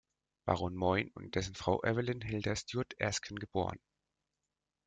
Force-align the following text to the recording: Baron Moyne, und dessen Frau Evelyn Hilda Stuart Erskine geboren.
Baron 0.47 0.73
Moyne, 0.75 1.11
und 1.13 1.35
dessen 1.35 1.53
Frau 1.53 1.83
Evelyn 1.83 2.21
Hilda 2.21 2.55
Stuart 2.55 2.95
Erskine 2.97 3.39
geboren. 3.39 3.77